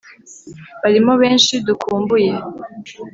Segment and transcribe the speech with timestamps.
[0.81, 2.31] Barimo benshi dukumbuye